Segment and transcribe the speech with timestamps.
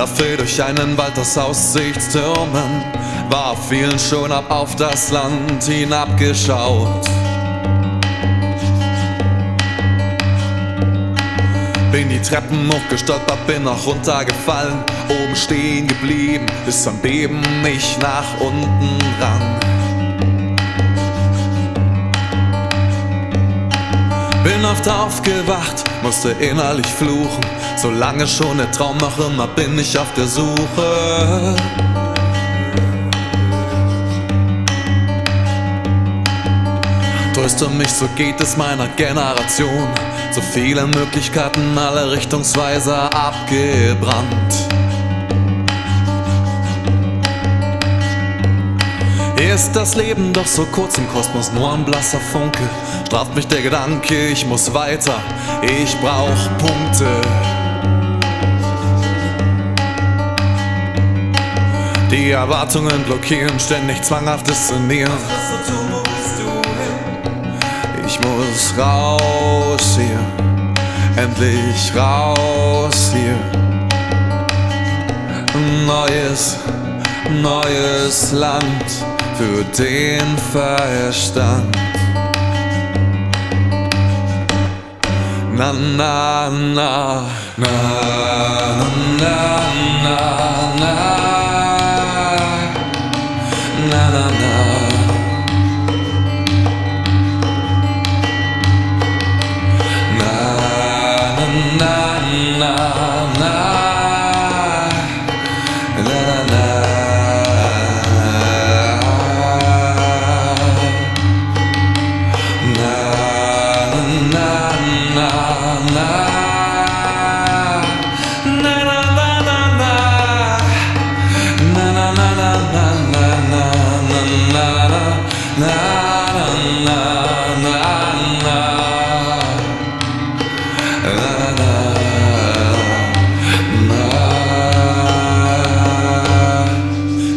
[0.00, 2.84] Laufe durch einen Wald aus Aussichtstürmen,
[3.28, 7.04] war vielen schon ab auf das Land hinabgeschaut.
[11.92, 18.40] Bin die Treppen hochgestolpert, bin auch runtergefallen, oben stehen geblieben, bis ein Beben mich nach
[18.40, 19.49] unten rang.
[24.42, 27.44] Bin oft aufgewacht, musste innerlich fluchen,
[27.76, 31.56] solange schon der Traum noch immer bin ich auf der Suche.
[37.34, 39.88] Tröste mich, so geht es meiner Generation.
[40.32, 44.79] So viele Möglichkeiten, alle Richtungsweiser abgebrannt.
[49.48, 52.68] Ist das Leben doch so kurz im Kosmos, nur ein blasser Funke.
[53.06, 55.14] Straft mich der Gedanke, ich muss weiter,
[55.62, 57.06] ich brauch Punkte.
[62.10, 65.12] Die Erwartungen blockieren, ständig zwanghaftes Trainieren.
[68.06, 70.20] Ich muss raus hier,
[71.16, 73.36] endlich raus hier.
[75.86, 76.58] Neues,
[77.40, 81.74] neues Land für den Verstand.
[85.56, 87.24] Na na na
[87.56, 87.74] na
[89.20, 89.36] na
[90.04, 90.18] na
[90.78, 91.09] na na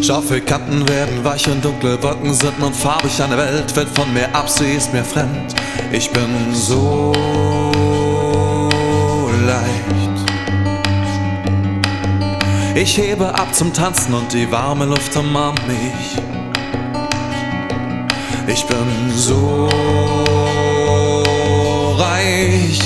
[0.03, 3.22] Scharfe Kanten werden weich und dunkle Wolken sind nun farbig.
[3.22, 5.56] Eine Welt wird von mir ab, sie ist mir fremd.
[5.94, 7.14] Ich bin so
[9.46, 10.36] leicht.
[12.75, 16.22] Ich hebe ab zum Tanzen und die warme Luft umarmt mich.
[18.47, 19.70] Ich bin so
[21.97, 22.81] reich.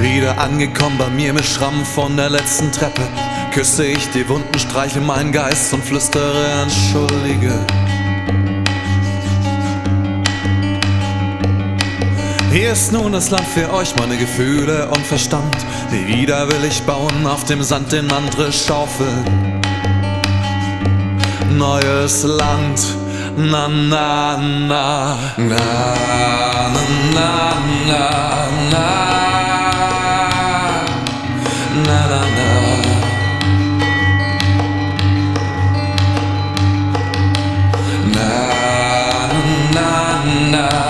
[0.00, 3.02] Wieder angekommen bei mir mit Schrammen von der letzten Treppe.
[3.52, 7.52] Küsse ich die Wunden, streiche meinen Geist und flüstere Entschuldige.
[12.52, 15.56] Hier ist nun das Land für euch, meine Gefühle und Verstand.
[15.90, 19.60] Nie wieder will ich bauen auf dem Sand, den andere schaufeln.
[21.50, 22.80] Neues Land,
[23.36, 26.70] na na na na na
[27.14, 27.54] na
[27.86, 29.19] na na
[40.60, 40.89] 감사합니다.